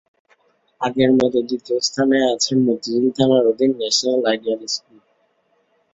আগের 0.81 1.11
মতো 1.13 1.37
দ্বিতীয় 1.41 1.79
স্থানে 1.79 2.17
আছে 2.33 2.51
মতিঝিল 2.65 3.05
থানার 3.17 3.43
অধীন 3.51 3.71
ন্যাশনাল 3.79 4.21
আইডিয়াল 4.25 4.61
স্কুল। 4.67 4.97